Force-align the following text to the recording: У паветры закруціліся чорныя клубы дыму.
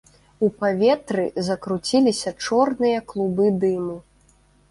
У 0.45 0.47
паветры 0.61 1.25
закруціліся 1.49 2.33
чорныя 2.47 2.97
клубы 3.13 3.45
дыму. 3.65 3.97